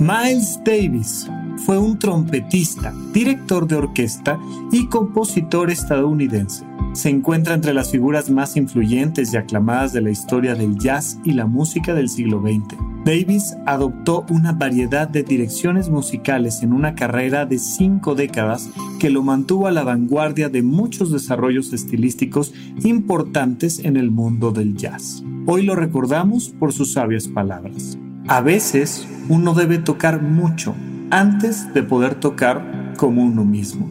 Miles 0.00 0.60
Davis 0.64 1.28
fue 1.66 1.76
un 1.76 1.98
trompetista, 1.98 2.94
director 3.12 3.66
de 3.66 3.74
orquesta 3.74 4.38
y 4.70 4.86
compositor 4.86 5.72
estadounidense. 5.72 6.64
Se 6.92 7.08
encuentra 7.08 7.54
entre 7.54 7.74
las 7.74 7.90
figuras 7.90 8.30
más 8.30 8.56
influyentes 8.56 9.34
y 9.34 9.36
aclamadas 9.36 9.92
de 9.92 10.00
la 10.00 10.10
historia 10.10 10.54
del 10.54 10.78
jazz 10.78 11.18
y 11.24 11.32
la 11.32 11.46
música 11.46 11.94
del 11.94 12.08
siglo 12.08 12.40
XX. 12.40 12.76
Davis 13.04 13.56
adoptó 13.66 14.24
una 14.30 14.52
variedad 14.52 15.08
de 15.08 15.24
direcciones 15.24 15.90
musicales 15.90 16.62
en 16.62 16.72
una 16.72 16.94
carrera 16.94 17.44
de 17.44 17.58
cinco 17.58 18.14
décadas 18.14 18.70
que 19.00 19.10
lo 19.10 19.24
mantuvo 19.24 19.66
a 19.66 19.72
la 19.72 19.82
vanguardia 19.82 20.48
de 20.48 20.62
muchos 20.62 21.10
desarrollos 21.10 21.72
estilísticos 21.72 22.54
importantes 22.84 23.80
en 23.80 23.96
el 23.96 24.12
mundo 24.12 24.52
del 24.52 24.76
jazz. 24.76 25.24
Hoy 25.46 25.62
lo 25.62 25.74
recordamos 25.74 26.50
por 26.50 26.72
sus 26.72 26.92
sabias 26.92 27.26
palabras. 27.26 27.98
A 28.30 28.42
veces 28.42 29.08
uno 29.30 29.54
debe 29.54 29.78
tocar 29.78 30.20
mucho 30.20 30.74
antes 31.08 31.72
de 31.72 31.82
poder 31.82 32.14
tocar 32.16 32.92
como 32.98 33.22
uno 33.22 33.42
mismo. 33.46 33.88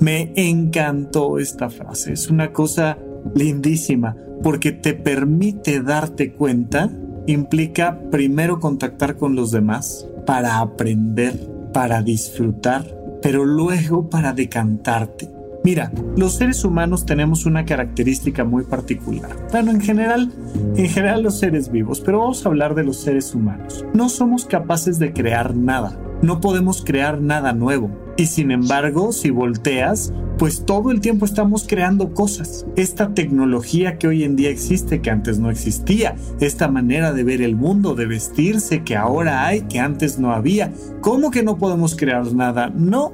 Me 0.00 0.32
encantó 0.34 1.38
esta 1.38 1.70
frase, 1.70 2.12
es 2.12 2.28
una 2.28 2.52
cosa 2.52 2.98
lindísima 3.36 4.16
porque 4.42 4.72
te 4.72 4.94
permite 4.94 5.80
darte 5.80 6.32
cuenta, 6.32 6.90
implica 7.28 8.00
primero 8.10 8.58
contactar 8.58 9.16
con 9.16 9.36
los 9.36 9.52
demás 9.52 10.08
para 10.26 10.58
aprender, 10.58 11.38
para 11.72 12.02
disfrutar, 12.02 12.84
pero 13.22 13.44
luego 13.44 14.10
para 14.10 14.32
decantarte 14.32 15.35
Mira, 15.66 15.90
los 16.16 16.36
seres 16.36 16.64
humanos 16.64 17.06
tenemos 17.06 17.44
una 17.44 17.64
característica 17.64 18.44
muy 18.44 18.62
particular. 18.62 19.36
Bueno, 19.50 19.72
en 19.72 19.80
general, 19.80 20.30
en 20.76 20.88
general 20.88 21.24
los 21.24 21.40
seres 21.40 21.72
vivos, 21.72 22.00
pero 22.00 22.20
vamos 22.20 22.46
a 22.46 22.50
hablar 22.50 22.76
de 22.76 22.84
los 22.84 22.98
seres 22.98 23.34
humanos. 23.34 23.84
No 23.92 24.08
somos 24.08 24.44
capaces 24.44 25.00
de 25.00 25.12
crear 25.12 25.56
nada. 25.56 25.98
No 26.22 26.40
podemos 26.40 26.84
crear 26.84 27.20
nada 27.20 27.52
nuevo. 27.52 27.90
Y 28.16 28.26
sin 28.26 28.52
embargo, 28.52 29.10
si 29.10 29.30
volteas, 29.30 30.12
pues 30.38 30.64
todo 30.64 30.92
el 30.92 31.00
tiempo 31.00 31.24
estamos 31.24 31.66
creando 31.66 32.14
cosas. 32.14 32.64
Esta 32.76 33.12
tecnología 33.12 33.98
que 33.98 34.06
hoy 34.06 34.22
en 34.22 34.36
día 34.36 34.50
existe, 34.50 35.00
que 35.00 35.10
antes 35.10 35.40
no 35.40 35.50
existía, 35.50 36.14
esta 36.38 36.68
manera 36.68 37.12
de 37.12 37.24
ver 37.24 37.42
el 37.42 37.56
mundo, 37.56 37.96
de 37.96 38.06
vestirse, 38.06 38.84
que 38.84 38.94
ahora 38.94 39.44
hay, 39.46 39.62
que 39.62 39.80
antes 39.80 40.20
no 40.20 40.32
había. 40.32 40.72
¿Cómo 41.00 41.32
que 41.32 41.42
no 41.42 41.58
podemos 41.58 41.96
crear 41.96 42.32
nada? 42.32 42.68
No, 42.68 43.12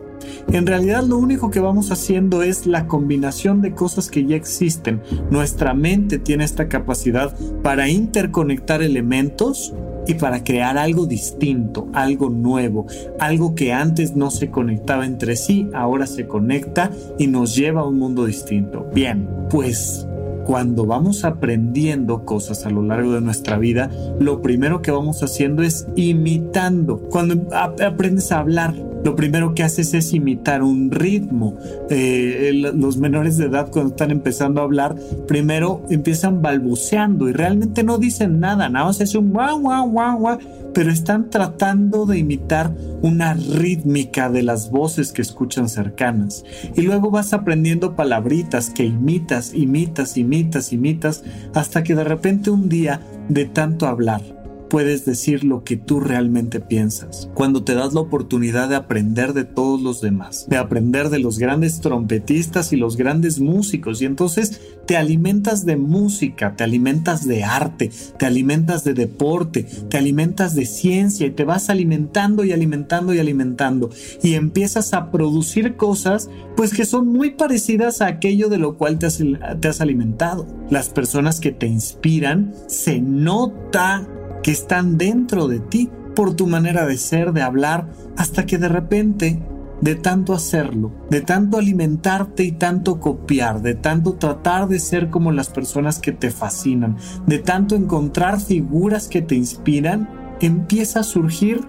en 0.52 0.66
realidad 0.66 1.04
lo 1.04 1.18
único 1.18 1.50
que 1.50 1.60
vamos 1.60 1.90
haciendo 1.90 2.42
es 2.42 2.66
la 2.66 2.86
combinación 2.86 3.62
de 3.62 3.72
cosas 3.72 4.10
que 4.10 4.24
ya 4.24 4.36
existen. 4.36 5.00
Nuestra 5.30 5.74
mente 5.74 6.18
tiene 6.18 6.44
esta 6.44 6.68
capacidad 6.68 7.34
para 7.62 7.88
interconectar 7.88 8.82
elementos 8.82 9.74
y 10.06 10.14
para 10.14 10.42
crear 10.42 10.78
algo 10.78 11.06
distinto, 11.06 11.88
algo 11.92 12.28
nuevo, 12.28 12.86
algo 13.18 13.54
que 13.54 13.72
antes 13.72 14.16
no 14.16 14.30
se 14.30 14.50
conectaba 14.50 15.06
entre 15.06 15.36
sí, 15.36 15.68
ahora 15.74 16.06
se 16.06 16.26
conecta 16.26 16.90
y 17.18 17.28
nos 17.28 17.54
lleva 17.54 17.82
a 17.82 17.86
un 17.86 17.98
mundo 17.98 18.24
distinto. 18.24 18.86
Bien, 18.92 19.28
pues 19.50 20.06
cuando 20.44 20.86
vamos 20.86 21.24
aprendiendo 21.24 22.24
cosas 22.24 22.66
a 22.66 22.70
lo 22.70 22.82
largo 22.82 23.12
de 23.12 23.20
nuestra 23.20 23.58
vida, 23.58 23.90
lo 24.18 24.42
primero 24.42 24.82
que 24.82 24.90
vamos 24.90 25.22
haciendo 25.22 25.62
es 25.62 25.86
imitando. 25.94 26.98
Cuando 26.98 27.48
aprendes 27.52 28.32
a 28.32 28.40
hablar, 28.40 28.74
lo 29.04 29.16
primero 29.16 29.54
que 29.54 29.62
haces 29.62 29.94
es 29.94 30.12
imitar 30.12 30.62
un 30.62 30.90
ritmo. 30.90 31.56
Eh, 31.90 32.52
los 32.74 32.96
menores 32.96 33.36
de 33.36 33.46
edad 33.46 33.70
cuando 33.70 33.90
están 33.90 34.10
empezando 34.10 34.60
a 34.60 34.64
hablar, 34.64 34.96
primero 35.26 35.82
empiezan 35.90 36.42
balbuceando 36.42 37.28
y 37.28 37.32
realmente 37.32 37.82
no 37.82 37.98
dicen 37.98 38.40
nada, 38.40 38.68
nada 38.68 38.86
más 38.86 39.00
es 39.00 39.14
un 39.14 39.32
guau, 39.32 39.60
guau, 39.60 39.90
guau, 39.90 40.18
guau, 40.18 40.38
pero 40.72 40.90
están 40.90 41.30
tratando 41.30 42.06
de 42.06 42.18
imitar 42.18 42.74
una 43.02 43.34
rítmica 43.34 44.30
de 44.30 44.42
las 44.42 44.70
voces 44.70 45.12
que 45.12 45.22
escuchan 45.22 45.68
cercanas. 45.68 46.44
Y 46.74 46.82
luego 46.82 47.10
vas 47.10 47.32
aprendiendo 47.32 47.94
palabritas 47.94 48.70
que 48.70 48.84
imitas, 48.84 49.52
imitas, 49.54 50.16
imitas, 50.16 50.72
imitas, 50.72 51.24
hasta 51.54 51.82
que 51.82 51.94
de 51.94 52.04
repente 52.04 52.50
un 52.50 52.68
día, 52.68 53.00
de 53.28 53.44
tanto 53.44 53.86
hablar, 53.86 54.22
puedes 54.72 55.04
decir 55.04 55.44
lo 55.44 55.64
que 55.64 55.76
tú 55.76 56.00
realmente 56.00 56.58
piensas, 56.58 57.28
cuando 57.34 57.62
te 57.62 57.74
das 57.74 57.92
la 57.92 58.00
oportunidad 58.00 58.70
de 58.70 58.76
aprender 58.76 59.34
de 59.34 59.44
todos 59.44 59.82
los 59.82 60.00
demás, 60.00 60.46
de 60.48 60.56
aprender 60.56 61.10
de 61.10 61.18
los 61.18 61.38
grandes 61.38 61.82
trompetistas 61.82 62.72
y 62.72 62.76
los 62.76 62.96
grandes 62.96 63.38
músicos, 63.38 64.00
y 64.00 64.06
entonces 64.06 64.62
te 64.86 64.96
alimentas 64.96 65.66
de 65.66 65.76
música, 65.76 66.56
te 66.56 66.64
alimentas 66.64 67.26
de 67.28 67.44
arte, 67.44 67.90
te 68.18 68.24
alimentas 68.24 68.82
de 68.82 68.94
deporte, 68.94 69.64
te 69.90 69.98
alimentas 69.98 70.54
de 70.54 70.64
ciencia 70.64 71.26
y 71.26 71.32
te 71.32 71.44
vas 71.44 71.68
alimentando 71.68 72.42
y 72.42 72.52
alimentando 72.52 73.12
y 73.12 73.18
alimentando 73.18 73.90
y 74.22 74.36
empiezas 74.36 74.94
a 74.94 75.10
producir 75.10 75.76
cosas 75.76 76.30
pues 76.56 76.72
que 76.72 76.86
son 76.86 77.08
muy 77.08 77.32
parecidas 77.32 78.00
a 78.00 78.06
aquello 78.06 78.48
de 78.48 78.58
lo 78.58 78.78
cual 78.78 78.98
te 78.98 79.06
has, 79.06 79.80
alimentado. 79.80 80.46
Las 80.70 80.88
personas 80.88 81.40
que 81.40 81.52
te 81.52 81.66
inspiran 81.66 82.54
se 82.68 83.00
nota 83.00 84.06
que 84.42 84.50
están 84.50 84.98
dentro 84.98 85.48
de 85.48 85.60
ti 85.60 85.90
por 86.14 86.34
tu 86.34 86.46
manera 86.46 86.86
de 86.86 86.96
ser, 86.96 87.32
de 87.32 87.42
hablar, 87.42 87.88
hasta 88.16 88.44
que 88.44 88.58
de 88.58 88.68
repente, 88.68 89.42
de 89.80 89.94
tanto 89.94 90.34
hacerlo, 90.34 90.92
de 91.10 91.20
tanto 91.20 91.58
alimentarte 91.58 92.44
y 92.44 92.52
tanto 92.52 93.00
copiar, 93.00 93.62
de 93.62 93.74
tanto 93.74 94.14
tratar 94.14 94.68
de 94.68 94.78
ser 94.78 95.10
como 95.10 95.32
las 95.32 95.48
personas 95.48 95.98
que 95.98 96.12
te 96.12 96.30
fascinan, 96.30 96.96
de 97.26 97.38
tanto 97.38 97.74
encontrar 97.74 98.40
figuras 98.40 99.08
que 99.08 99.22
te 99.22 99.34
inspiran, 99.34 100.08
empieza 100.40 101.00
a 101.00 101.04
surgir 101.04 101.60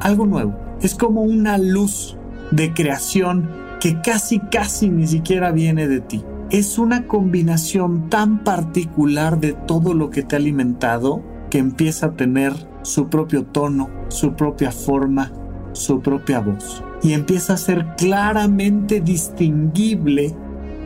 algo 0.00 0.26
nuevo. 0.26 0.56
Es 0.80 0.94
como 0.94 1.22
una 1.22 1.58
luz 1.58 2.16
de 2.50 2.74
creación 2.74 3.48
que 3.80 4.00
casi, 4.00 4.38
casi 4.38 4.88
ni 4.88 5.06
siquiera 5.06 5.52
viene 5.52 5.88
de 5.88 6.00
ti. 6.00 6.24
Es 6.50 6.78
una 6.78 7.06
combinación 7.06 8.10
tan 8.10 8.44
particular 8.44 9.40
de 9.40 9.54
todo 9.54 9.94
lo 9.94 10.10
que 10.10 10.22
te 10.22 10.36
ha 10.36 10.38
alimentado 10.38 11.31
que 11.52 11.58
empieza 11.58 12.06
a 12.06 12.16
tener 12.16 12.54
su 12.80 13.10
propio 13.10 13.44
tono, 13.44 13.90
su 14.08 14.32
propia 14.32 14.72
forma, 14.72 15.30
su 15.72 16.00
propia 16.00 16.40
voz. 16.40 16.82
Y 17.02 17.12
empieza 17.12 17.52
a 17.52 17.58
ser 17.58 17.94
claramente 17.98 19.02
distinguible 19.02 20.34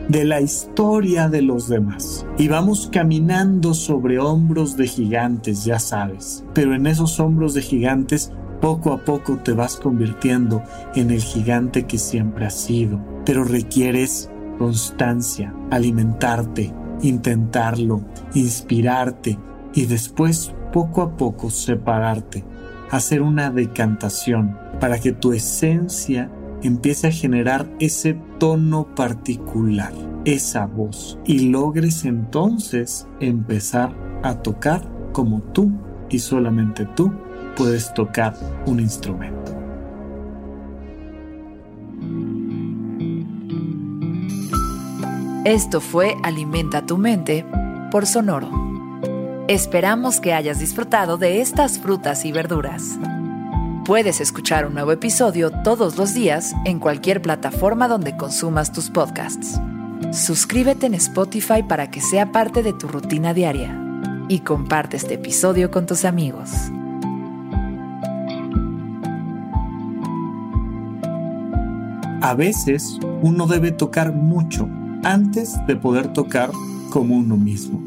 de 0.09 0.25
la 0.25 0.41
historia 0.41 1.29
de 1.29 1.41
los 1.41 1.69
demás. 1.69 2.27
Y 2.37 2.49
vamos 2.49 2.89
caminando 2.91 3.73
sobre 3.73 4.19
hombros 4.19 4.75
de 4.75 4.87
gigantes, 4.87 5.63
ya 5.63 5.79
sabes. 5.79 6.43
Pero 6.53 6.75
en 6.75 6.85
esos 6.85 7.17
hombros 7.21 7.53
de 7.53 7.61
gigantes 7.61 8.33
Poco 8.59 8.91
a 8.91 8.97
poco 9.05 9.37
te 9.37 9.51
vas 9.51 9.75
convirtiendo 9.75 10.63
en 10.95 11.11
el 11.11 11.21
gigante 11.21 11.85
que 11.85 11.99
siempre 11.99 12.47
has 12.47 12.55
sido, 12.55 12.99
pero 13.23 13.43
requieres 13.43 14.31
constancia, 14.57 15.53
alimentarte, 15.69 16.73
intentarlo, 17.03 18.01
inspirarte 18.33 19.37
y 19.77 19.85
después 19.85 20.55
poco 20.73 21.03
a 21.03 21.15
poco 21.17 21.51
separarte, 21.51 22.43
hacer 22.89 23.21
una 23.21 23.51
decantación 23.51 24.57
para 24.79 24.97
que 24.97 25.11
tu 25.11 25.33
esencia 25.33 26.31
empiece 26.63 27.05
a 27.05 27.11
generar 27.11 27.69
ese 27.79 28.19
tono 28.39 28.95
particular, 28.95 29.93
esa 30.25 30.65
voz, 30.65 31.19
y 31.25 31.49
logres 31.49 32.05
entonces 32.05 33.07
empezar 33.19 33.95
a 34.23 34.41
tocar 34.41 34.81
como 35.11 35.43
tú 35.43 35.71
y 36.09 36.17
solamente 36.17 36.87
tú 36.95 37.13
puedes 37.55 37.93
tocar 37.93 38.33
un 38.65 38.79
instrumento. 38.79 39.55
Esto 45.45 45.79
fue 45.79 46.15
Alimenta 46.23 46.83
tu 46.83 46.97
mente 46.97 47.45
por 47.91 48.07
Sonoro. 48.07 48.66
Esperamos 49.47 50.19
que 50.19 50.33
hayas 50.33 50.59
disfrutado 50.59 51.17
de 51.17 51.39
estas 51.39 51.79
frutas 51.79 52.25
y 52.25 52.33
verduras. 52.33 52.99
Puedes 53.85 54.19
escuchar 54.19 54.65
un 54.65 54.73
nuevo 54.73 54.91
episodio 54.91 55.51
todos 55.63 55.97
los 55.97 56.13
días 56.13 56.53
en 56.65 56.79
cualquier 56.79 57.21
plataforma 57.21 57.87
donde 57.87 58.17
consumas 58.17 58.73
tus 58.73 58.89
podcasts. 58.89 59.57
Suscríbete 60.11 60.87
en 60.87 60.95
Spotify 60.95 61.63
para 61.63 61.89
que 61.89 62.01
sea 62.01 62.33
parte 62.33 62.61
de 62.61 62.73
tu 62.73 62.89
rutina 62.89 63.33
diaria 63.33 63.73
y 64.27 64.39
comparte 64.39 64.97
este 64.97 65.13
episodio 65.13 65.71
con 65.71 65.85
tus 65.85 66.03
amigos. 66.03 66.49
A 72.21 72.33
veces 72.35 72.99
uno 73.21 73.47
debe 73.47 73.71
tocar 73.71 74.11
mucho 74.11 74.67
antes 75.05 75.55
de 75.67 75.77
poder 75.77 76.11
tocar 76.11 76.51
como 76.89 77.15
uno 77.15 77.37
mismo. 77.37 77.86